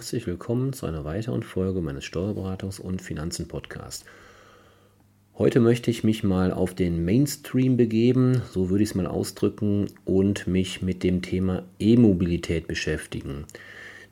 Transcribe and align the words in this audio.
Herzlich 0.00 0.26
willkommen 0.26 0.72
zu 0.72 0.86
einer 0.86 1.04
weiteren 1.04 1.42
Folge 1.42 1.82
meines 1.82 2.04
Steuerberatungs- 2.04 2.80
und 2.80 3.02
Finanzen-Podcasts. 3.02 4.06
Heute 5.36 5.60
möchte 5.60 5.90
ich 5.90 6.04
mich 6.04 6.24
mal 6.24 6.54
auf 6.54 6.72
den 6.72 7.04
Mainstream 7.04 7.76
begeben, 7.76 8.40
so 8.50 8.70
würde 8.70 8.82
ich 8.82 8.88
es 8.88 8.94
mal 8.94 9.06
ausdrücken, 9.06 9.88
und 10.06 10.46
mich 10.46 10.80
mit 10.80 11.02
dem 11.02 11.20
Thema 11.20 11.64
E-Mobilität 11.78 12.66
beschäftigen. 12.66 13.44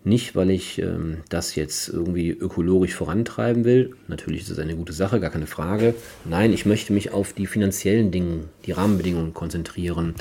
Nicht, 0.05 0.37
weil 0.37 0.51
ich 0.51 0.79
ähm, 0.79 1.23
das 1.31 1.55
jetzt 1.55 1.89
irgendwie 1.89 2.33
ökologisch 2.33 2.95
vorantreiben 2.95 3.65
will. 3.65 3.97
Natürlich 4.09 4.43
ist 4.43 4.51
es 4.51 4.59
eine 4.59 4.77
gute 4.77 4.93
Sache, 4.93 5.21
gar 5.21 5.31
keine 5.31 5.47
Frage. 5.47 5.95
Nein, 6.27 6.53
ich 6.53 6.67
möchte 6.67 6.93
mich 6.93 7.13
auf 7.13 7.33
die 7.33 7.47
finanziellen 7.47 8.11
Dinge, 8.11 8.45
die 8.67 8.73
Rahmenbedingungen 8.73 9.33
konzentrieren. 9.33 10.17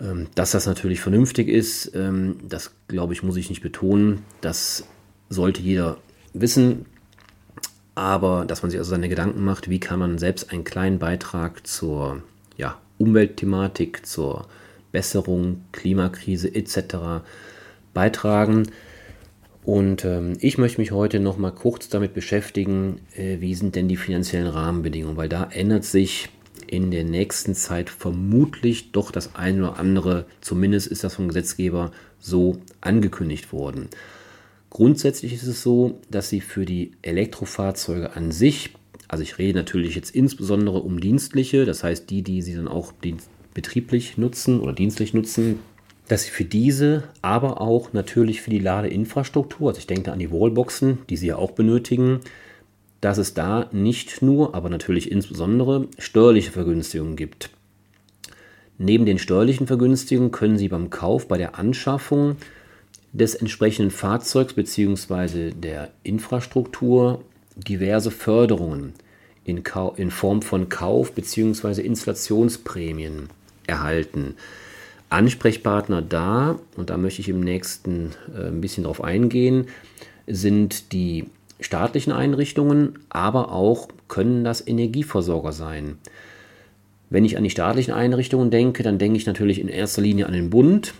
Ähm, 0.00 0.28
dass 0.34 0.52
das 0.52 0.66
natürlich 0.66 1.00
vernünftig 1.00 1.48
ist, 1.48 1.94
ähm, 1.94 2.36
das 2.48 2.72
glaube 2.88 3.12
ich, 3.12 3.22
muss 3.22 3.36
ich 3.36 3.48
nicht 3.50 3.62
betonen. 3.62 4.22
Das 4.40 4.84
sollte 5.28 5.60
jeder 5.60 5.98
wissen. 6.32 6.86
Aber 7.94 8.46
dass 8.46 8.62
man 8.62 8.70
sich 8.70 8.78
also 8.78 8.90
seine 8.90 9.08
Gedanken 9.08 9.44
macht, 9.44 9.68
wie 9.68 9.80
kann 9.80 9.98
man 9.98 10.18
selbst 10.18 10.52
einen 10.52 10.64
kleinen 10.64 10.98
Beitrag 10.98 11.66
zur 11.66 12.22
ja, 12.56 12.78
Umweltthematik, 12.98 14.06
zur 14.06 14.46
Besserung, 14.92 15.64
Klimakrise 15.72 16.54
etc. 16.54 17.24
beitragen. 17.92 18.68
Und 19.62 20.04
ähm, 20.04 20.34
ich 20.40 20.56
möchte 20.56 20.80
mich 20.80 20.92
heute 20.92 21.20
noch 21.20 21.36
mal 21.36 21.50
kurz 21.50 21.88
damit 21.90 22.14
beschäftigen, 22.14 23.00
äh, 23.14 23.40
wie 23.40 23.54
sind 23.54 23.76
denn 23.76 23.88
die 23.88 23.96
finanziellen 23.96 24.48
Rahmenbedingungen, 24.48 25.16
weil 25.16 25.28
da 25.28 25.44
ändert 25.44 25.84
sich 25.84 26.30
in 26.62 26.90
der 26.90 27.04
nächsten 27.04 27.54
Zeit 27.54 27.90
vermutlich 27.90 28.92
doch 28.92 29.10
das 29.10 29.34
eine 29.34 29.62
oder 29.62 29.78
andere, 29.78 30.26
zumindest 30.40 30.86
ist 30.86 31.04
das 31.04 31.14
vom 31.14 31.28
Gesetzgeber 31.28 31.92
so 32.18 32.58
angekündigt 32.80 33.52
worden. 33.52 33.88
Grundsätzlich 34.70 35.32
ist 35.32 35.46
es 35.46 35.62
so, 35.62 35.98
dass 36.10 36.28
sie 36.28 36.40
für 36.40 36.64
die 36.64 36.92
Elektrofahrzeuge 37.02 38.14
an 38.14 38.30
sich, 38.30 38.70
also 39.08 39.22
ich 39.22 39.38
rede 39.38 39.58
natürlich 39.58 39.96
jetzt 39.96 40.14
insbesondere 40.14 40.78
um 40.78 41.00
dienstliche, 41.00 41.64
das 41.64 41.82
heißt 41.82 42.08
die, 42.08 42.22
die 42.22 42.42
sie 42.42 42.54
dann 42.54 42.68
auch 42.68 42.92
betrieblich 43.52 44.16
nutzen 44.16 44.60
oder 44.60 44.72
dienstlich 44.72 45.12
nutzen, 45.12 45.58
dass 46.06 46.24
sie 46.24 46.30
für 46.30 46.44
diese, 46.44 47.04
aber 47.22 47.60
auch 47.60 47.92
natürlich 47.92 48.40
für 48.42 48.50
die 48.50 48.58
Ladeinfrastruktur, 48.58 49.68
also 49.68 49.78
ich 49.78 49.86
denke 49.86 50.12
an 50.12 50.18
die 50.18 50.30
Wallboxen, 50.30 50.98
die 51.08 51.16
sie 51.16 51.28
ja 51.28 51.36
auch 51.36 51.52
benötigen, 51.52 52.20
dass 53.00 53.18
es 53.18 53.34
da 53.34 53.68
nicht 53.72 54.22
nur, 54.22 54.54
aber 54.54 54.68
natürlich 54.68 55.10
insbesondere 55.10 55.88
steuerliche 55.98 56.50
Vergünstigungen 56.50 57.16
gibt. 57.16 57.50
Neben 58.78 59.04
den 59.04 59.18
steuerlichen 59.18 59.66
Vergünstigungen 59.66 60.30
können 60.30 60.58
Sie 60.58 60.68
beim 60.68 60.90
Kauf, 60.90 61.28
bei 61.28 61.36
der 61.36 61.58
Anschaffung 61.58 62.36
des 63.12 63.34
entsprechenden 63.34 63.90
Fahrzeugs 63.90 64.54
bzw. 64.54 65.50
der 65.50 65.90
Infrastruktur 66.02 67.22
diverse 67.56 68.10
Förderungen 68.10 68.94
in, 69.44 69.62
in 69.96 70.10
Form 70.10 70.42
von 70.42 70.68
Kauf- 70.68 71.12
bzw. 71.12 71.82
Installationsprämien 71.82 73.28
erhalten. 73.66 74.34
Ansprechpartner 75.08 76.02
da, 76.02 76.58
und 76.76 76.90
da 76.90 76.96
möchte 76.96 77.20
ich 77.20 77.28
im 77.28 77.40
nächsten 77.40 78.12
äh, 78.34 78.46
ein 78.46 78.60
bisschen 78.60 78.84
drauf 78.84 79.02
eingehen, 79.02 79.66
sind 80.26 80.92
die 80.92 81.26
staatlichen 81.60 82.12
Einrichtungen, 82.12 82.98
aber 83.08 83.52
auch 83.52 83.88
können 84.08 84.44
das 84.44 84.66
Energieversorger 84.66 85.52
sein. 85.52 85.98
Wenn 87.10 87.24
ich 87.24 87.36
an 87.36 87.44
die 87.44 87.50
staatlichen 87.50 87.92
Einrichtungen 87.92 88.50
denke, 88.50 88.82
dann 88.82 88.98
denke 88.98 89.16
ich 89.16 89.26
natürlich 89.26 89.60
in 89.60 89.68
erster 89.68 90.00
Linie 90.00 90.26
an 90.26 90.32
den 90.32 90.50
Bund, 90.50 90.94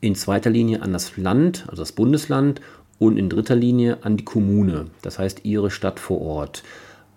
in 0.00 0.14
zweiter 0.14 0.50
Linie 0.50 0.82
an 0.82 0.92
das 0.92 1.16
Land, 1.16 1.64
also 1.68 1.82
das 1.82 1.92
Bundesland 1.92 2.60
und 2.98 3.16
in 3.16 3.28
dritter 3.28 3.56
Linie 3.56 3.98
an 4.02 4.16
die 4.16 4.24
Kommune, 4.24 4.86
das 5.02 5.18
heißt 5.18 5.44
ihre 5.44 5.70
Stadt 5.70 5.98
vor 5.98 6.20
Ort. 6.20 6.62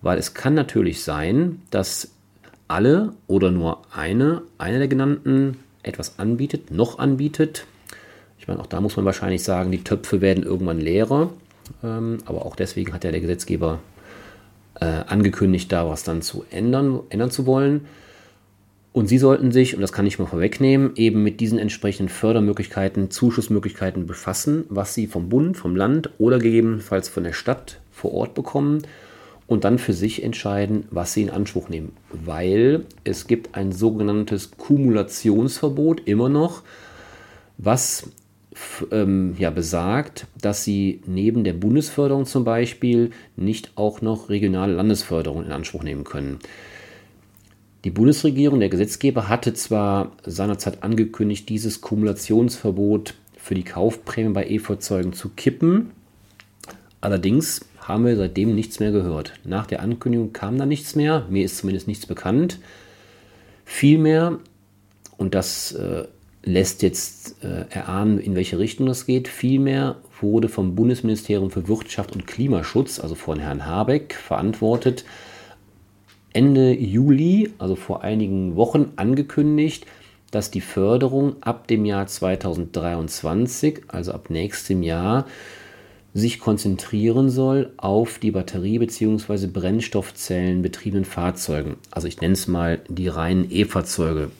Weil 0.01 0.17
es 0.17 0.33
kann 0.33 0.55
natürlich 0.55 1.03
sein, 1.03 1.61
dass 1.69 2.11
alle 2.67 3.13
oder 3.27 3.51
nur 3.51 3.81
eine, 3.93 4.41
eine 4.57 4.79
der 4.79 4.87
genannten 4.87 5.57
etwas 5.83 6.19
anbietet, 6.19 6.71
noch 6.71 6.99
anbietet. 6.99 7.65
Ich 8.39 8.47
meine, 8.47 8.59
auch 8.59 8.67
da 8.67 8.81
muss 8.81 8.95
man 8.95 9.05
wahrscheinlich 9.05 9.43
sagen, 9.43 9.71
die 9.71 9.83
Töpfe 9.83 10.21
werden 10.21 10.43
irgendwann 10.43 10.79
leerer. 10.79 11.31
Ähm, 11.83 12.19
aber 12.25 12.45
auch 12.45 12.55
deswegen 12.55 12.93
hat 12.93 13.03
ja 13.03 13.11
der 13.11 13.21
Gesetzgeber 13.21 13.79
äh, 14.79 14.85
angekündigt, 14.85 15.71
da 15.71 15.87
was 15.87 16.03
dann 16.03 16.21
zu 16.21 16.45
ändern, 16.49 17.01
ändern 17.09 17.31
zu 17.31 17.45
wollen. 17.45 17.85
Und 18.93 19.07
Sie 19.07 19.17
sollten 19.17 19.53
sich, 19.53 19.73
und 19.75 19.81
das 19.81 19.93
kann 19.93 20.05
ich 20.05 20.19
mal 20.19 20.25
vorwegnehmen, 20.25 20.91
eben 20.95 21.23
mit 21.23 21.39
diesen 21.39 21.57
entsprechenden 21.57 22.09
Fördermöglichkeiten, 22.09 23.09
Zuschussmöglichkeiten 23.09 24.05
befassen, 24.05 24.65
was 24.67 24.93
Sie 24.93 25.07
vom 25.07 25.29
Bund, 25.29 25.55
vom 25.55 25.77
Land 25.77 26.09
oder 26.17 26.39
gegebenenfalls 26.39 27.07
von 27.07 27.23
der 27.23 27.31
Stadt 27.33 27.79
vor 27.91 28.13
Ort 28.13 28.33
bekommen 28.33 28.81
und 29.47 29.63
dann 29.63 29.79
für 29.79 29.93
sich 29.93 30.23
entscheiden, 30.23 30.85
was 30.91 31.13
Sie 31.13 31.21
in 31.21 31.29
Anspruch 31.29 31.69
nehmen. 31.69 31.93
Weil 32.11 32.85
es 33.05 33.27
gibt 33.27 33.55
ein 33.55 33.71
sogenanntes 33.71 34.51
Kumulationsverbot 34.57 36.01
immer 36.05 36.27
noch, 36.27 36.63
was 37.57 38.09
ähm, 38.91 39.35
ja, 39.37 39.49
besagt, 39.49 40.27
dass 40.41 40.63
sie 40.63 41.01
neben 41.05 41.43
der 41.43 41.53
Bundesförderung 41.53 42.25
zum 42.25 42.43
Beispiel 42.43 43.11
nicht 43.35 43.71
auch 43.75 44.01
noch 44.01 44.29
regionale 44.29 44.73
Landesförderung 44.73 45.45
in 45.45 45.51
Anspruch 45.51 45.83
nehmen 45.83 46.03
können. 46.03 46.39
Die 47.83 47.89
Bundesregierung, 47.89 48.59
der 48.59 48.69
Gesetzgeber, 48.69 49.27
hatte 49.27 49.53
zwar 49.53 50.11
seinerzeit 50.25 50.83
angekündigt, 50.83 51.49
dieses 51.49 51.81
Kumulationsverbot 51.81 53.15
für 53.37 53.55
die 53.55 53.63
Kaufprämie 53.63 54.33
bei 54.33 54.47
E-Fahrzeugen 54.47 55.13
zu 55.13 55.29
kippen. 55.29 55.91
Allerdings 56.99 57.65
haben 57.79 58.05
wir 58.05 58.15
seitdem 58.15 58.53
nichts 58.53 58.79
mehr 58.79 58.91
gehört. 58.91 59.33
Nach 59.43 59.65
der 59.65 59.81
Ankündigung 59.81 60.31
kam 60.31 60.59
da 60.59 60.67
nichts 60.67 60.95
mehr. 60.95 61.25
Mir 61.29 61.43
ist 61.43 61.57
zumindest 61.57 61.87
nichts 61.87 62.05
bekannt. 62.05 62.59
Vielmehr, 63.65 64.37
und 65.17 65.33
das 65.33 65.71
äh, 65.71 66.05
lässt 66.43 66.81
jetzt 66.81 67.43
äh, 67.43 67.65
erahnen, 67.69 68.19
in 68.19 68.35
welche 68.35 68.57
Richtung 68.57 68.87
das 68.87 69.05
geht. 69.05 69.27
Vielmehr 69.27 69.97
wurde 70.19 70.49
vom 70.49 70.75
Bundesministerium 70.75 71.51
für 71.51 71.67
Wirtschaft 71.67 72.15
und 72.15 72.27
Klimaschutz, 72.27 72.99
also 72.99 73.15
von 73.15 73.39
Herrn 73.39 73.65
Habeck, 73.65 74.15
verantwortet, 74.15 75.05
Ende 76.33 76.73
Juli, 76.73 77.51
also 77.57 77.75
vor 77.75 78.03
einigen 78.03 78.55
Wochen, 78.55 78.93
angekündigt, 78.95 79.85
dass 80.31 80.49
die 80.49 80.61
Förderung 80.61 81.35
ab 81.41 81.67
dem 81.67 81.85
Jahr 81.85 82.07
2023, 82.07 83.81
also 83.89 84.13
ab 84.13 84.29
nächstem 84.29 84.81
Jahr, 84.81 85.25
sich 86.13 86.39
konzentrieren 86.39 87.29
soll 87.29 87.71
auf 87.77 88.19
die 88.19 88.31
Batterie- 88.31 88.79
bzw. 88.79 89.47
Brennstoffzellen 89.47 90.61
betriebenen 90.61 91.05
Fahrzeugen. 91.05 91.75
Also 91.89 92.07
ich 92.07 92.19
nenne 92.19 92.33
es 92.33 92.47
mal 92.47 92.81
die 92.89 93.07
reinen 93.07 93.49
E-Fahrzeuge 93.49 94.31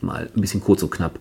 mal 0.00 0.30
ein 0.34 0.40
bisschen 0.40 0.60
kurz 0.60 0.82
und 0.82 0.90
knapp. 0.90 1.18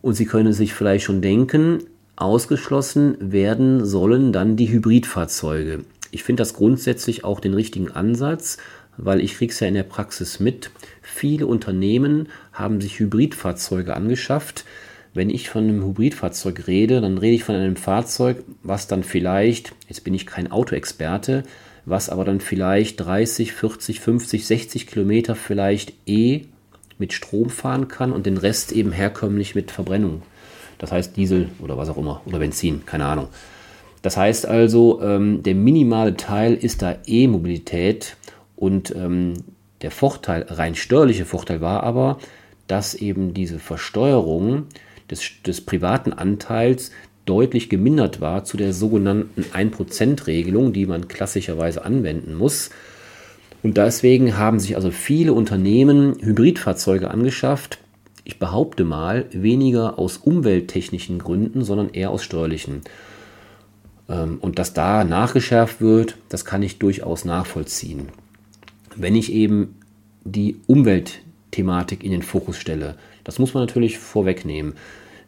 Und 0.00 0.14
Sie 0.14 0.26
können 0.26 0.52
sich 0.52 0.74
vielleicht 0.74 1.04
schon 1.04 1.22
denken, 1.22 1.84
ausgeschlossen 2.16 3.16
werden 3.20 3.84
sollen 3.84 4.32
dann 4.32 4.56
die 4.56 4.70
Hybridfahrzeuge. 4.70 5.84
Ich 6.10 6.24
finde 6.24 6.42
das 6.42 6.54
grundsätzlich 6.54 7.24
auch 7.24 7.40
den 7.40 7.54
richtigen 7.54 7.90
Ansatz, 7.90 8.58
weil 8.96 9.20
ich 9.20 9.36
kriege 9.36 9.52
es 9.52 9.60
ja 9.60 9.68
in 9.68 9.74
der 9.74 9.82
Praxis 9.82 10.40
mit. 10.40 10.70
Viele 11.00 11.46
Unternehmen 11.46 12.28
haben 12.52 12.80
sich 12.80 12.98
Hybridfahrzeuge 12.98 13.94
angeschafft. 13.96 14.64
Wenn 15.14 15.30
ich 15.30 15.50
von 15.50 15.64
einem 15.64 15.84
Hybridfahrzeug 15.84 16.66
rede, 16.66 17.00
dann 17.00 17.18
rede 17.18 17.34
ich 17.34 17.44
von 17.44 17.54
einem 17.54 17.76
Fahrzeug, 17.76 18.44
was 18.62 18.88
dann 18.88 19.02
vielleicht, 19.02 19.74
jetzt 19.88 20.04
bin 20.04 20.14
ich 20.14 20.26
kein 20.26 20.50
Autoexperte, 20.50 21.42
was 21.84 22.08
aber 22.08 22.24
dann 22.24 22.40
vielleicht 22.40 23.00
30, 23.00 23.52
40, 23.52 24.00
50, 24.00 24.46
60 24.46 24.86
Kilometer 24.86 25.34
vielleicht 25.34 25.94
eh 26.06 26.46
mit 27.02 27.12
Strom 27.12 27.50
fahren 27.50 27.88
kann 27.88 28.12
und 28.12 28.26
den 28.26 28.36
Rest 28.36 28.70
eben 28.70 28.92
herkömmlich 28.92 29.56
mit 29.56 29.72
Verbrennung. 29.72 30.22
Das 30.78 30.92
heißt 30.92 31.16
Diesel 31.16 31.48
oder 31.60 31.76
was 31.76 31.88
auch 31.88 31.96
immer 31.96 32.22
oder 32.26 32.38
Benzin, 32.38 32.86
keine 32.86 33.06
Ahnung. 33.06 33.26
Das 34.02 34.16
heißt 34.16 34.46
also, 34.46 35.02
ähm, 35.02 35.42
der 35.42 35.56
minimale 35.56 36.16
Teil 36.16 36.54
ist 36.54 36.80
da 36.80 36.96
E-Mobilität 37.04 38.16
und 38.54 38.94
ähm, 38.94 39.34
der 39.80 39.90
Vorteil, 39.90 40.46
rein 40.48 40.76
steuerliche 40.76 41.24
Vorteil 41.24 41.60
war 41.60 41.82
aber, 41.82 42.18
dass 42.68 42.94
eben 42.94 43.34
diese 43.34 43.58
Versteuerung 43.58 44.66
des, 45.10 45.22
des 45.44 45.60
privaten 45.60 46.12
Anteils 46.12 46.92
deutlich 47.26 47.68
gemindert 47.68 48.20
war 48.20 48.44
zu 48.44 48.56
der 48.56 48.72
sogenannten 48.72 49.42
1%-Regelung, 49.42 50.72
die 50.72 50.86
man 50.86 51.08
klassischerweise 51.08 51.84
anwenden 51.84 52.34
muss. 52.34 52.70
Und 53.62 53.76
deswegen 53.76 54.36
haben 54.36 54.58
sich 54.58 54.76
also 54.76 54.90
viele 54.90 55.32
Unternehmen 55.32 56.16
Hybridfahrzeuge 56.20 57.10
angeschafft. 57.10 57.78
Ich 58.24 58.38
behaupte 58.38 58.84
mal, 58.84 59.26
weniger 59.32 59.98
aus 59.98 60.16
umwelttechnischen 60.16 61.18
Gründen, 61.18 61.64
sondern 61.64 61.90
eher 61.90 62.10
aus 62.10 62.24
steuerlichen. 62.24 62.82
Ähm, 64.08 64.38
und 64.40 64.58
dass 64.58 64.74
da 64.74 65.04
nachgeschärft 65.04 65.80
wird, 65.80 66.16
das 66.28 66.44
kann 66.44 66.62
ich 66.62 66.78
durchaus 66.78 67.24
nachvollziehen. 67.24 68.08
Wenn 68.96 69.14
ich 69.14 69.32
eben 69.32 69.76
die 70.24 70.56
Umweltthematik 70.66 72.04
in 72.04 72.10
den 72.10 72.22
Fokus 72.22 72.56
stelle, 72.56 72.96
das 73.24 73.38
muss 73.38 73.54
man 73.54 73.62
natürlich 73.62 73.98
vorwegnehmen. 73.98 74.74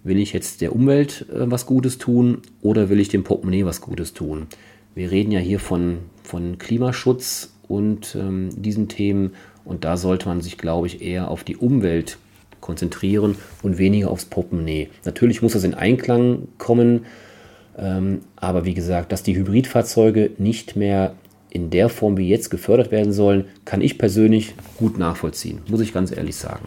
Will 0.02 0.19
ich 0.19 0.32
jetzt 0.32 0.60
der 0.60 0.75
Umwelt 0.75 1.26
äh, 1.30 1.50
was 1.50 1.66
Gutes 1.66 1.98
tun 1.98 2.42
oder 2.62 2.88
will 2.88 3.00
ich 3.00 3.08
dem 3.08 3.25
Portemonnaie 3.25 3.64
was 3.64 3.80
Gutes 3.80 4.12
tun? 4.12 4.48
Wir 4.94 5.10
reden 5.10 5.32
ja 5.32 5.40
hier 5.40 5.58
von, 5.58 5.98
von 6.22 6.58
Klimaschutz 6.58 7.53
und 7.69 8.14
ähm, 8.14 8.50
diesen 8.56 8.88
Themen 8.88 9.32
und 9.64 9.84
da 9.84 9.96
sollte 9.96 10.28
man 10.28 10.40
sich, 10.40 10.58
glaube 10.58 10.87
ich, 10.87 11.02
eher 11.02 11.31
auf 11.31 11.44
die 11.44 11.56
Umwelt 11.56 12.19
konzentrieren 12.61 13.37
und 13.62 13.78
weniger 13.78 14.11
aufs 14.11 14.25
Portemonnaie. 14.25 14.88
Natürlich 15.05 15.43
muss 15.43 15.52
das 15.52 15.64
in 15.64 15.75
Einklang 15.75 16.49
kommen, 16.58 17.06
ähm, 17.78 18.20
aber 18.37 18.64
wie 18.64 18.75
gesagt, 18.75 19.12
dass 19.12 19.22
die 19.22 19.37
Hybridfahrzeuge 19.37 20.31
nicht 20.38 20.76
mehr 20.76 21.14
in 21.50 21.70
der 21.70 21.88
Form 21.88 22.16
wie 22.16 22.28
jetzt 22.28 22.50
gefördert 22.50 22.90
werden 22.90 23.12
sollen, 23.12 23.44
kann 23.64 23.81
ich 23.81 23.99
persönlich 23.99 24.55
gut 24.76 24.99
nachvollziehen, 24.99 25.61
muss 25.69 25.81
ich 25.81 25.93
ganz 25.93 26.14
ehrlich 26.14 26.37
sagen. 26.37 26.66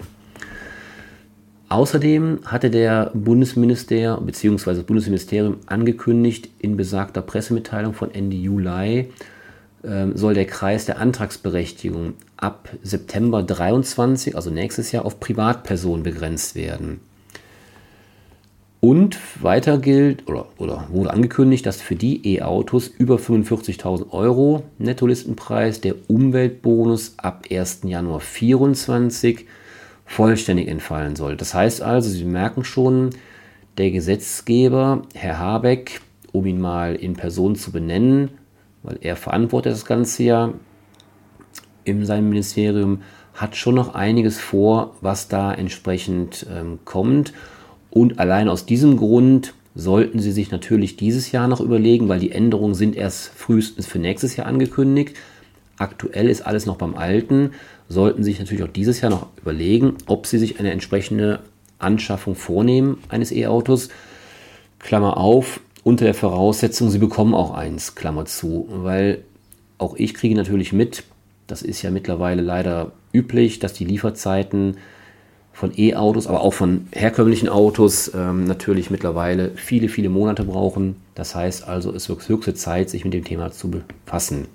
Außerdem 1.70 2.40
hatte 2.46 2.70
der 2.70 3.12
Bundesminister 3.14 4.22
bzw. 4.22 4.76
das 4.76 4.84
Bundesministerium 4.84 5.58
angekündigt, 5.66 6.50
in 6.60 6.78
besagter 6.78 7.22
Pressemitteilung 7.22 7.94
von 7.94 8.14
Ende 8.14 8.38
Juli 8.38 9.10
soll 10.16 10.34
der 10.34 10.46
Kreis 10.46 10.86
der 10.86 11.00
Antragsberechtigung 11.00 12.16
ab 12.36 12.70
September 12.84 13.42
23, 13.44 14.36
also 14.36 14.50
nächstes 14.50 14.92
Jahr, 14.92 15.06
auf 15.06 15.20
Privatpersonen 15.20 16.04
begrenzt 16.04 16.56
werden. 16.56 17.00
Und 18.80 19.18
weiter 19.42 19.80
gilt 19.80 20.28
oder, 20.28 20.48
oder 20.58 20.88
wurde 20.92 21.12
angekündigt, 21.12 21.66
dass 21.66 21.82
für 21.82 21.96
die 21.96 22.36
E-Autos 22.36 22.88
über 22.88 23.16
45.000 23.16 24.12
Euro 24.12 24.64
Nettolistenpreis 24.78 25.82
der 25.82 25.96
Umweltbonus 26.08 27.16
ab 27.18 27.46
1. 27.50 27.82
Januar 27.86 28.20
2024 28.20 29.46
vollständig 30.06 30.68
entfallen 30.68 31.16
soll. 31.16 31.36
Das 31.38 31.54
heißt 31.54 31.82
also, 31.82 32.10
Sie 32.10 32.26
merken 32.26 32.64
schon, 32.64 33.10
der 33.78 33.92
Gesetzgeber, 33.92 35.04
Herr 35.14 35.40
Habeck, 35.40 36.02
um 36.32 36.46
ihn 36.46 36.60
mal 36.60 36.96
in 36.96 37.14
Person 37.14 37.56
zu 37.56 37.72
benennen, 37.72 38.30
weil 38.88 38.98
er 39.02 39.18
verantwortet 39.18 39.74
das 39.74 39.86
Ganze 39.86 40.24
ja 40.24 40.54
in 41.84 42.06
seinem 42.06 42.30
Ministerium, 42.30 43.02
hat 43.34 43.56
schon 43.56 43.76
noch 43.76 43.94
einiges 43.94 44.40
vor, 44.40 44.96
was 45.02 45.28
da 45.28 45.54
entsprechend 45.54 46.48
ähm, 46.50 46.80
kommt. 46.86 47.34
Und 47.92 48.20
allein 48.20 48.48
aus 48.50 48.66
diesem 48.66 48.98
Grund 48.98 49.54
sollten 49.76 50.20
Sie 50.20 50.32
sich 50.32 50.52
natürlich 50.52 50.96
dieses 50.96 51.32
Jahr 51.32 51.48
noch 51.48 51.60
überlegen, 51.60 52.10
weil 52.10 52.20
die 52.20 52.32
Änderungen 52.32 52.74
sind 52.74 52.96
erst 52.96 53.28
frühestens 53.28 53.86
für 53.86 54.00
nächstes 54.00 54.36
Jahr 54.38 54.48
angekündigt. 54.48 55.16
Aktuell 55.78 56.30
ist 56.30 56.42
alles 56.42 56.66
noch 56.66 56.78
beim 56.78 56.96
Alten. 56.96 57.52
Sollten 57.90 58.24
Sie 58.24 58.32
sich 58.32 58.40
natürlich 58.40 58.64
auch 58.64 58.74
dieses 58.74 59.02
Jahr 59.02 59.12
noch 59.12 59.28
überlegen, 59.40 59.96
ob 60.08 60.26
Sie 60.26 60.40
sich 60.40 60.60
eine 60.60 60.72
entsprechende 60.72 61.42
Anschaffung 61.78 62.36
vornehmen 62.36 62.98
eines 63.10 63.32
E-Autos. 63.32 63.90
Klammer 64.80 65.18
auf, 65.18 65.60
unter 65.88 66.04
der 66.04 66.14
Voraussetzung, 66.14 66.90
Sie 66.90 66.98
bekommen 66.98 67.34
auch 67.34 67.54
eins, 67.54 67.96
Klammer 67.96 68.26
zu, 68.26 68.68
weil 68.70 69.24
auch 69.78 69.96
ich 69.96 70.14
kriege 70.14 70.36
natürlich 70.36 70.74
mit, 70.74 71.06
das 71.48 71.62
ist 71.62 71.82
ja 71.82 71.92
mittlerweile 71.92 72.42
leider 72.42 72.92
üblich, 73.14 73.60
dass 73.60 73.72
die 73.72 73.86
Lieferzeiten 73.86 74.76
von 75.54 75.72
E-Autos, 75.78 76.28
aber 76.28 76.42
auch 76.42 76.54
von 76.54 76.88
herkömmlichen 76.92 77.48
Autos 77.48 78.12
ähm, 78.14 78.44
natürlich 78.44 78.90
mittlerweile 78.90 79.52
viele, 79.56 79.88
viele 79.88 80.10
Monate 80.10 80.44
brauchen. 80.44 80.98
Das 81.16 81.36
heißt 81.36 81.66
also, 81.66 81.94
es 81.94 82.10
wird 82.10 82.28
höchste 82.28 82.54
Zeit, 82.54 82.90
sich 82.90 83.06
mit 83.06 83.14
dem 83.14 83.24
Thema 83.24 83.54
zu 83.54 83.72
befassen. 83.72 84.50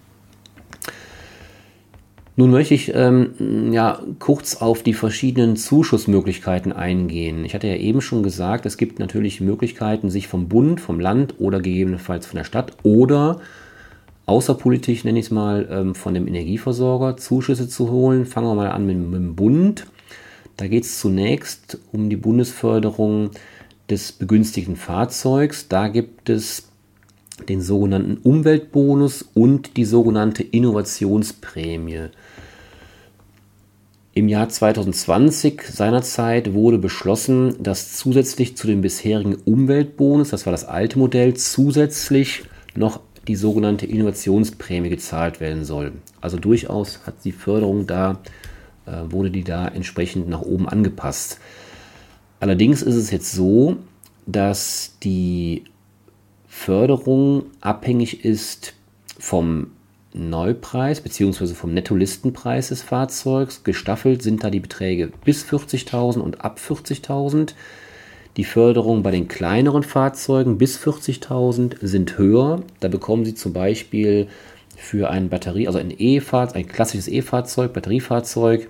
Nun 2.34 2.50
möchte 2.50 2.72
ich 2.72 2.92
ähm, 2.94 3.72
ja, 3.72 4.00
kurz 4.18 4.56
auf 4.56 4.82
die 4.82 4.94
verschiedenen 4.94 5.56
Zuschussmöglichkeiten 5.56 6.72
eingehen. 6.72 7.44
Ich 7.44 7.54
hatte 7.54 7.66
ja 7.66 7.76
eben 7.76 8.00
schon 8.00 8.22
gesagt, 8.22 8.64
es 8.64 8.78
gibt 8.78 8.98
natürlich 8.98 9.42
Möglichkeiten, 9.42 10.08
sich 10.08 10.28
vom 10.28 10.48
Bund, 10.48 10.80
vom 10.80 10.98
Land 10.98 11.34
oder 11.38 11.60
gegebenenfalls 11.60 12.26
von 12.26 12.38
der 12.38 12.44
Stadt 12.44 12.72
oder 12.84 13.40
außerpolitisch, 14.24 15.04
nenne 15.04 15.18
ich 15.18 15.26
es 15.26 15.30
mal, 15.30 15.68
ähm, 15.70 15.94
von 15.94 16.14
dem 16.14 16.26
Energieversorger 16.26 17.18
Zuschüsse 17.18 17.68
zu 17.68 17.90
holen. 17.90 18.24
Fangen 18.24 18.46
wir 18.46 18.54
mal 18.54 18.70
an 18.70 18.86
mit, 18.86 18.96
mit 18.96 19.14
dem 19.14 19.36
Bund. 19.36 19.86
Da 20.56 20.68
geht 20.68 20.84
es 20.84 21.00
zunächst 21.00 21.78
um 21.92 22.08
die 22.08 22.16
Bundesförderung 22.16 23.30
des 23.90 24.12
begünstigten 24.12 24.76
Fahrzeugs. 24.76 25.68
Da 25.68 25.88
gibt 25.88 26.30
es 26.30 26.71
den 27.48 27.60
sogenannten 27.60 28.18
Umweltbonus 28.18 29.24
und 29.34 29.76
die 29.76 29.84
sogenannte 29.84 30.42
Innovationsprämie. 30.42 32.08
Im 34.14 34.28
Jahr 34.28 34.48
2020 34.48 35.62
seinerzeit 35.62 36.52
wurde 36.52 36.76
beschlossen, 36.76 37.62
dass 37.62 37.96
zusätzlich 37.96 38.56
zu 38.58 38.66
dem 38.66 38.82
bisherigen 38.82 39.36
Umweltbonus, 39.36 40.28
das 40.28 40.44
war 40.44 40.50
das 40.50 40.66
alte 40.66 40.98
Modell, 40.98 41.34
zusätzlich 41.34 42.42
noch 42.74 43.00
die 43.26 43.36
sogenannte 43.36 43.86
Innovationsprämie 43.86 44.90
gezahlt 44.90 45.40
werden 45.40 45.64
soll. 45.64 45.92
Also 46.20 46.38
durchaus 46.38 47.00
hat 47.06 47.24
die 47.24 47.32
Förderung 47.32 47.86
da, 47.86 48.18
äh, 48.84 49.10
wurde 49.10 49.30
die 49.30 49.44
da 49.44 49.66
entsprechend 49.68 50.28
nach 50.28 50.42
oben 50.42 50.68
angepasst. 50.68 51.38
Allerdings 52.38 52.82
ist 52.82 52.96
es 52.96 53.10
jetzt 53.10 53.32
so, 53.32 53.76
dass 54.26 54.96
die 55.02 55.64
Förderung 56.54 57.46
abhängig 57.62 58.26
ist 58.26 58.74
vom 59.18 59.68
Neupreis 60.12 61.00
bzw. 61.00 61.46
vom 61.54 61.72
Nettolistenpreis 61.72 62.68
des 62.68 62.82
Fahrzeugs. 62.82 63.64
Gestaffelt 63.64 64.22
sind 64.22 64.44
da 64.44 64.50
die 64.50 64.60
Beträge 64.60 65.10
bis 65.24 65.44
40.000 65.44 66.18
und 66.18 66.44
ab 66.44 66.60
40.000. 66.64 67.54
Die 68.36 68.44
Förderung 68.44 69.02
bei 69.02 69.10
den 69.10 69.28
kleineren 69.28 69.82
Fahrzeugen 69.82 70.58
bis 70.58 70.78
40.000 70.78 71.78
sind 71.80 72.18
höher. 72.18 72.62
Da 72.80 72.88
bekommen 72.88 73.24
Sie 73.24 73.34
zum 73.34 73.54
Beispiel 73.54 74.28
für 74.76 75.10
ein 75.10 75.30
Batterie, 75.30 75.66
also 75.66 75.78
ein 75.78 75.92
E-Fahrzeug, 75.96 76.56
ein 76.56 76.68
klassisches 76.68 77.08
E-Fahrzeug, 77.08 77.72
Batteriefahrzeug 77.72 78.68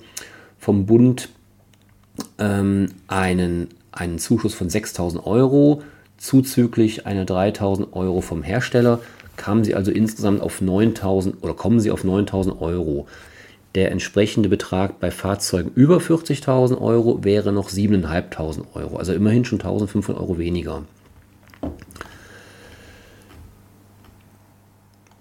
vom 0.57 0.87
Bund 0.87 1.31
ähm, 2.39 2.87
einen, 3.09 3.69
einen 3.91 4.19
Zuschuss 4.21 4.55
von 4.55 4.69
6.000 4.69 5.25
Euro 5.25 5.83
zuzüglich 6.23 7.05
einer 7.05 7.25
3.000 7.25 7.93
Euro 7.93 8.21
vom 8.21 8.43
Hersteller 8.43 9.01
kamen 9.37 9.65
sie 9.65 9.75
also 9.75 9.91
insgesamt 9.91 10.41
auf 10.41 10.61
9.000 10.61 11.43
oder 11.43 11.55
kommen 11.55 11.81
sie 11.81 11.91
auf 11.91 12.05
9.000 12.05 12.61
Euro. 12.61 13.07
Der 13.75 13.91
entsprechende 13.91 14.49
Betrag 14.49 15.01
bei 15.01 15.11
Fahrzeugen 15.11 15.73
über 15.75 15.97
40.000 15.97 16.81
Euro 16.81 17.25
wäre 17.25 17.53
noch 17.53 17.71
7.500 17.71 18.65
Euro, 18.75 18.97
also 18.99 19.13
immerhin 19.13 19.45
schon 19.45 19.61
1.500 19.61 20.17
Euro 20.17 20.39
weniger. 20.39 20.85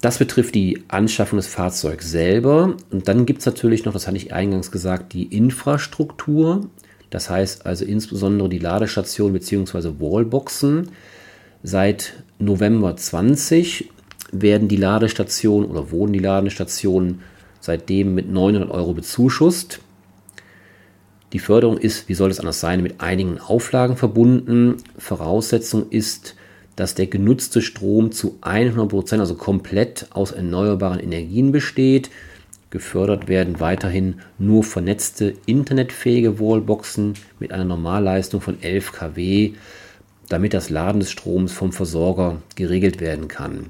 Das 0.02 0.18
betrifft 0.18 0.56
die 0.56 0.84
Anschaffung 0.88 1.38
des 1.38 1.48
Fahrzeugs 1.48 2.10
selber. 2.10 2.76
Und 2.92 3.08
dann 3.08 3.26
gibt 3.26 3.40
es 3.40 3.46
natürlich 3.46 3.86
noch, 3.86 3.94
das 3.94 4.08
hatte 4.08 4.18
ich 4.18 4.34
eingangs 4.34 4.72
gesagt, 4.72 5.14
die 5.14 5.26
Infrastruktur. 5.26 6.70
Das 7.12 7.30
heißt 7.30 7.68
also 7.68 7.86
insbesondere 7.86 8.50
die 8.50 8.58
Ladestation 8.58 9.34
bzw. 9.34 9.92
Wallboxen. 10.00 10.90
Seit 11.62 12.14
November 12.40 12.96
20 12.96 13.90
werden 14.32 14.68
die 14.68 14.78
Ladestationen 14.78 15.70
oder 15.70 15.92
wurden 15.92 16.14
die 16.14 16.20
Ladestationen 16.20 17.22
seitdem 17.60 18.16
mit 18.16 18.32
900 18.32 18.72
Euro 18.72 18.94
bezuschusst. 18.94 19.82
Die 21.34 21.40
Förderung 21.40 21.78
ist, 21.78 22.10
wie 22.10 22.14
soll 22.14 22.32
es 22.32 22.40
anders 22.40 22.60
sein, 22.60 22.82
mit 22.82 23.00
einigen 23.00 23.40
Auflagen 23.40 23.98
verbunden. 23.98 24.78
Voraussetzung 24.98 25.90
ist, 25.90 26.36
dass 26.76 26.96
der 26.96 27.08
genutzte 27.08 27.62
Strom 27.62 28.12
zu 28.12 28.40
100%, 28.42 28.88
Prozent, 28.88 29.20
also 29.20 29.36
komplett 29.36 30.08
aus 30.12 30.32
erneuerbaren 30.32 31.00
Energien 31.00 31.52
besteht. 31.52 32.10
Gefördert 32.72 33.28
werden 33.28 33.60
weiterhin 33.60 34.22
nur 34.40 34.64
vernetzte 34.64 35.34
internetfähige 35.46 36.40
Wallboxen 36.40 37.16
mit 37.38 37.52
einer 37.52 37.66
Normalleistung 37.66 38.40
von 38.40 38.62
11 38.64 38.94
kW, 38.94 39.52
damit 40.30 40.54
das 40.54 40.70
Laden 40.70 41.02
des 41.02 41.12
Stroms 41.12 41.52
vom 41.52 41.74
Versorger 41.74 42.42
geregelt 42.56 43.02
werden 43.02 43.28
kann. 43.28 43.68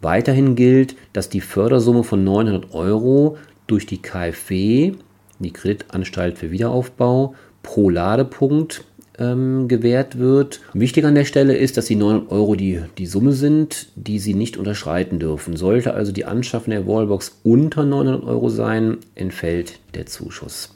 Weiterhin 0.00 0.54
gilt, 0.54 0.94
dass 1.12 1.28
die 1.28 1.40
Fördersumme 1.40 2.04
von 2.04 2.22
900 2.22 2.72
Euro 2.72 3.36
durch 3.66 3.86
die 3.86 4.00
KfW, 4.00 4.92
die 5.40 5.52
Kreditanstalt 5.52 6.38
für 6.38 6.52
Wiederaufbau, 6.52 7.34
pro 7.64 7.90
Ladepunkt 7.90 8.84
ähm, 9.18 9.68
gewährt 9.68 10.18
wird. 10.18 10.60
Wichtig 10.72 11.04
an 11.04 11.14
der 11.14 11.24
Stelle 11.24 11.56
ist, 11.56 11.76
dass 11.76 11.86
die 11.86 11.96
900 11.96 12.30
Euro 12.30 12.54
die, 12.54 12.80
die 12.98 13.06
Summe 13.06 13.32
sind, 13.32 13.88
die 13.94 14.18
Sie 14.18 14.34
nicht 14.34 14.56
unterschreiten 14.56 15.18
dürfen. 15.18 15.56
Sollte 15.56 15.94
also 15.94 16.12
die 16.12 16.24
Anschaffung 16.24 16.70
der 16.70 16.86
Wallbox 16.86 17.40
unter 17.42 17.84
900 17.84 18.24
Euro 18.24 18.48
sein, 18.48 18.98
entfällt 19.14 19.78
der 19.94 20.06
Zuschuss. 20.06 20.74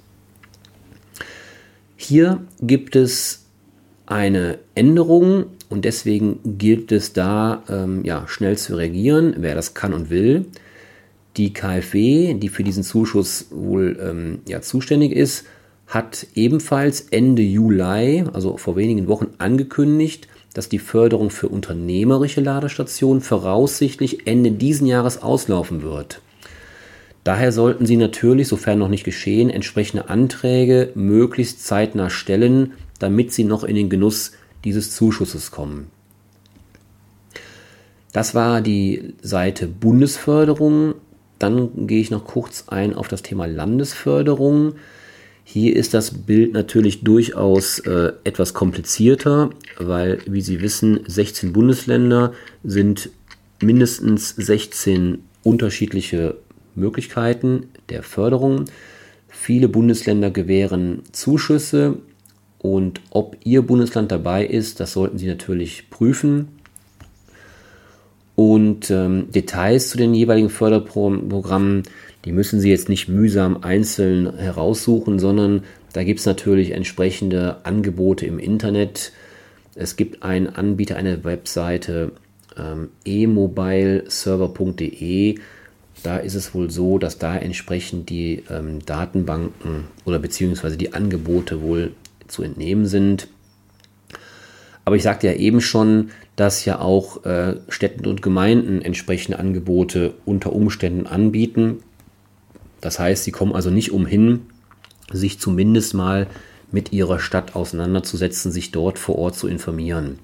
Hier 1.96 2.42
gibt 2.60 2.94
es 2.96 3.44
eine 4.06 4.58
Änderung 4.74 5.46
und 5.68 5.84
deswegen 5.84 6.38
gilt 6.58 6.92
es 6.92 7.12
da 7.12 7.62
ähm, 7.68 8.04
ja, 8.04 8.26
schnell 8.28 8.56
zu 8.56 8.76
reagieren, 8.76 9.34
wer 9.38 9.54
das 9.54 9.74
kann 9.74 9.92
und 9.92 10.08
will. 10.08 10.46
Die 11.36 11.52
KfW, 11.52 12.34
die 12.34 12.48
für 12.48 12.64
diesen 12.64 12.82
Zuschuss 12.84 13.46
wohl 13.50 13.98
ähm, 14.00 14.40
ja, 14.48 14.60
zuständig 14.60 15.12
ist, 15.12 15.44
hat 15.88 16.26
ebenfalls 16.34 17.00
Ende 17.00 17.42
Juli, 17.42 18.24
also 18.32 18.56
vor 18.58 18.76
wenigen 18.76 19.08
Wochen, 19.08 19.28
angekündigt, 19.38 20.28
dass 20.54 20.68
die 20.68 20.78
Förderung 20.78 21.30
für 21.30 21.48
unternehmerische 21.48 22.40
Ladestationen 22.40 23.22
voraussichtlich 23.22 24.26
Ende 24.26 24.52
diesen 24.52 24.86
Jahres 24.86 25.22
auslaufen 25.22 25.82
wird. 25.82 26.20
Daher 27.24 27.52
sollten 27.52 27.86
Sie 27.86 27.96
natürlich, 27.96 28.48
sofern 28.48 28.78
noch 28.78 28.88
nicht 28.88 29.04
geschehen, 29.04 29.50
entsprechende 29.50 30.08
Anträge 30.08 30.92
möglichst 30.94 31.66
zeitnah 31.66 32.10
stellen, 32.10 32.72
damit 32.98 33.32
Sie 33.32 33.44
noch 33.44 33.64
in 33.64 33.76
den 33.76 33.90
Genuss 33.90 34.32
dieses 34.64 34.94
Zuschusses 34.94 35.50
kommen. 35.50 35.90
Das 38.12 38.34
war 38.34 38.60
die 38.60 39.14
Seite 39.22 39.68
Bundesförderung. 39.68 40.94
Dann 41.38 41.86
gehe 41.86 42.00
ich 42.00 42.10
noch 42.10 42.24
kurz 42.24 42.64
ein 42.68 42.94
auf 42.94 43.08
das 43.08 43.22
Thema 43.22 43.46
Landesförderung. 43.46 44.74
Hier 45.50 45.76
ist 45.76 45.94
das 45.94 46.10
Bild 46.10 46.52
natürlich 46.52 47.04
durchaus 47.04 47.78
äh, 47.78 48.12
etwas 48.22 48.52
komplizierter, 48.52 49.48
weil, 49.78 50.18
wie 50.26 50.42
Sie 50.42 50.60
wissen, 50.60 51.00
16 51.06 51.54
Bundesländer 51.54 52.34
sind 52.64 53.08
mindestens 53.62 54.36
16 54.36 55.20
unterschiedliche 55.42 56.36
Möglichkeiten 56.74 57.68
der 57.88 58.02
Förderung. 58.02 58.66
Viele 59.26 59.68
Bundesländer 59.68 60.30
gewähren 60.30 61.00
Zuschüsse 61.12 61.96
und 62.58 63.00
ob 63.08 63.38
Ihr 63.42 63.62
Bundesland 63.62 64.12
dabei 64.12 64.44
ist, 64.44 64.80
das 64.80 64.92
sollten 64.92 65.16
Sie 65.16 65.28
natürlich 65.28 65.88
prüfen. 65.88 66.57
Und 68.38 68.90
ähm, 68.92 69.32
Details 69.32 69.88
zu 69.88 69.98
den 69.98 70.14
jeweiligen 70.14 70.48
Förderprogrammen, 70.48 71.82
die 72.24 72.30
müssen 72.30 72.60
Sie 72.60 72.70
jetzt 72.70 72.88
nicht 72.88 73.08
mühsam 73.08 73.64
einzeln 73.64 74.38
heraussuchen, 74.38 75.18
sondern 75.18 75.64
da 75.92 76.04
gibt 76.04 76.20
es 76.20 76.26
natürlich 76.26 76.70
entsprechende 76.70 77.56
Angebote 77.64 78.26
im 78.26 78.38
Internet. 78.38 79.10
Es 79.74 79.96
gibt 79.96 80.22
einen 80.22 80.46
Anbieter, 80.46 80.94
eine 80.94 81.24
Webseite 81.24 82.12
ähm, 82.56 82.90
emobileserver.de. 83.04 85.40
Da 86.04 86.18
ist 86.18 86.36
es 86.36 86.54
wohl 86.54 86.70
so, 86.70 86.98
dass 86.98 87.18
da 87.18 87.36
entsprechend 87.36 88.08
die 88.08 88.44
ähm, 88.50 88.86
Datenbanken 88.86 89.88
oder 90.04 90.20
beziehungsweise 90.20 90.76
die 90.76 90.94
Angebote 90.94 91.60
wohl 91.60 91.90
zu 92.28 92.44
entnehmen 92.44 92.86
sind. 92.86 93.26
Aber 94.88 94.96
ich 94.96 95.02
sagte 95.02 95.26
ja 95.26 95.34
eben 95.34 95.60
schon, 95.60 96.12
dass 96.34 96.64
ja 96.64 96.80
auch 96.80 97.26
äh, 97.26 97.56
Städten 97.68 98.06
und 98.06 98.22
Gemeinden 98.22 98.80
entsprechende 98.80 99.38
Angebote 99.38 100.14
unter 100.24 100.54
Umständen 100.54 101.06
anbieten. 101.06 101.82
Das 102.80 102.98
heißt, 102.98 103.24
sie 103.24 103.30
kommen 103.30 103.54
also 103.54 103.68
nicht 103.68 103.92
umhin, 103.92 104.46
sich 105.12 105.38
zumindest 105.40 105.92
mal 105.92 106.26
mit 106.72 106.90
ihrer 106.90 107.18
Stadt 107.18 107.54
auseinanderzusetzen, 107.54 108.50
sich 108.50 108.70
dort 108.70 108.98
vor 108.98 109.18
Ort 109.18 109.36
zu 109.36 109.46
informieren. 109.46 110.20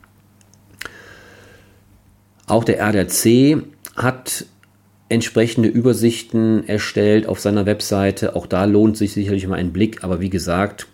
Auch 2.47 2.65
der 2.65 2.81
RDC 2.81 3.65
hat 3.97 4.47
entsprechende 5.11 5.69
Übersichten 5.69 6.67
erstellt 6.67 7.27
auf 7.27 7.39
seiner 7.39 7.67
Webseite. 7.67 8.35
Auch 8.35 8.47
da 8.47 8.65
lohnt 8.65 8.97
sich 8.97 9.13
sicherlich 9.13 9.47
mal 9.47 9.57
ein 9.59 9.75
Blick, 9.75 10.03
aber 10.05 10.23
wie 10.23 10.31
gesagt, 10.31 10.87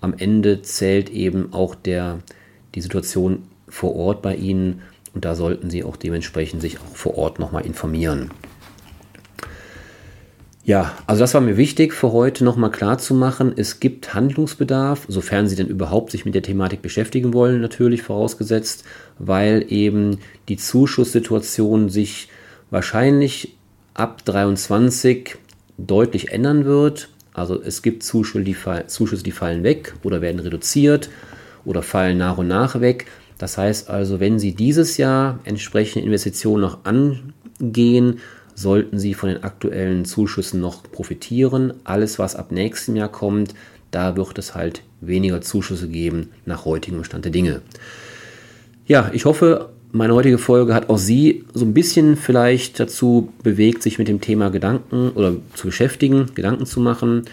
am 0.00 0.12
Ende 0.12 0.62
zählt 0.62 1.08
eben 1.10 1.52
auch 1.52 1.76
der 1.76 2.18
die 2.74 2.80
Situation 2.80 3.44
vor 3.68 3.94
Ort 3.96 4.22
bei 4.22 4.36
Ihnen 4.36 4.82
und 5.14 5.24
da 5.24 5.34
sollten 5.34 5.70
Sie 5.70 5.84
auch 5.84 5.96
dementsprechend 5.96 6.62
sich 6.62 6.78
auch 6.78 6.96
vor 6.96 7.16
Ort 7.18 7.38
nochmal 7.38 7.66
informieren. 7.66 8.30
Ja, 10.64 10.96
also 11.08 11.20
das 11.20 11.34
war 11.34 11.40
mir 11.40 11.56
wichtig 11.56 11.92
für 11.92 12.12
heute 12.12 12.44
nochmal 12.44 12.70
klar 12.70 12.96
zu 12.96 13.14
machen. 13.14 13.52
Es 13.56 13.80
gibt 13.80 14.14
Handlungsbedarf, 14.14 15.06
sofern 15.08 15.48
Sie 15.48 15.56
denn 15.56 15.66
überhaupt 15.66 16.12
sich 16.12 16.24
mit 16.24 16.36
der 16.36 16.42
Thematik 16.42 16.82
beschäftigen 16.82 17.34
wollen, 17.34 17.60
natürlich 17.60 18.02
vorausgesetzt, 18.02 18.84
weil 19.18 19.66
eben 19.68 20.18
die 20.48 20.56
Zuschusssituation 20.56 21.88
sich 21.88 22.28
wahrscheinlich 22.70 23.56
ab 23.94 24.24
23 24.24 25.36
deutlich 25.78 26.30
ändern 26.30 26.64
wird. 26.64 27.08
Also 27.34 27.60
es 27.60 27.82
gibt 27.82 28.04
Zuschüsse, 28.04 28.44
die, 28.44 28.56
Zuschüsse, 28.86 29.24
die 29.24 29.32
fallen 29.32 29.64
weg 29.64 29.94
oder 30.04 30.20
werden 30.20 30.38
reduziert 30.38 31.10
oder 31.64 31.82
fallen 31.82 32.18
nach 32.18 32.38
und 32.38 32.48
nach 32.48 32.80
weg. 32.80 33.06
Das 33.38 33.58
heißt 33.58 33.90
also, 33.90 34.20
wenn 34.20 34.38
Sie 34.38 34.54
dieses 34.54 34.96
Jahr 34.96 35.40
entsprechende 35.44 36.06
Investitionen 36.06 36.62
noch 36.62 36.78
angehen, 36.84 38.20
sollten 38.54 38.98
Sie 38.98 39.14
von 39.14 39.30
den 39.30 39.42
aktuellen 39.42 40.04
Zuschüssen 40.04 40.60
noch 40.60 40.82
profitieren. 40.84 41.74
Alles, 41.84 42.18
was 42.18 42.36
ab 42.36 42.52
nächstem 42.52 42.96
Jahr 42.96 43.10
kommt, 43.10 43.54
da 43.90 44.16
wird 44.16 44.38
es 44.38 44.54
halt 44.54 44.82
weniger 45.00 45.40
Zuschüsse 45.40 45.88
geben 45.88 46.30
nach 46.46 46.64
heutigem 46.64 47.04
Stand 47.04 47.24
der 47.24 47.32
Dinge. 47.32 47.62
Ja, 48.86 49.10
ich 49.12 49.24
hoffe, 49.24 49.70
meine 49.92 50.14
heutige 50.14 50.38
Folge 50.38 50.74
hat 50.74 50.88
auch 50.88 50.98
Sie 50.98 51.44
so 51.52 51.64
ein 51.64 51.74
bisschen 51.74 52.16
vielleicht 52.16 52.80
dazu 52.80 53.32
bewegt, 53.42 53.82
sich 53.82 53.98
mit 53.98 54.08
dem 54.08 54.20
Thema 54.20 54.50
Gedanken 54.50 55.10
oder 55.10 55.34
zu 55.54 55.66
beschäftigen, 55.66 56.26
Gedanken 56.34 56.66
zu 56.66 56.80
machen. 56.80 57.24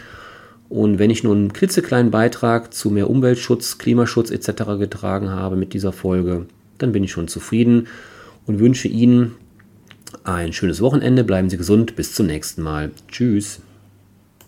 Und 0.70 1.00
wenn 1.00 1.10
ich 1.10 1.24
nur 1.24 1.36
einen 1.36 1.52
klitzekleinen 1.52 2.12
Beitrag 2.12 2.74
zu 2.74 2.92
mehr 2.92 3.10
Umweltschutz, 3.10 3.80
Klimaschutz 3.80 4.30
etc. 4.30 4.78
getragen 4.78 5.30
habe 5.30 5.56
mit 5.56 5.74
dieser 5.74 5.92
Folge, 5.92 6.46
dann 6.78 6.92
bin 6.92 7.04
ich 7.04 7.12
schon 7.12 7.28
zufrieden 7.28 7.88
und 8.46 8.60
wünsche 8.60 8.88
Ihnen 8.88 9.36
ein 10.24 10.54
schönes 10.54 10.80
Wochenende. 10.80 11.24
Bleiben 11.24 11.50
Sie 11.50 11.58
gesund. 11.58 11.96
Bis 11.96 12.14
zum 12.14 12.28
nächsten 12.28 12.62
Mal. 12.62 12.92
Tschüss. 13.08 13.62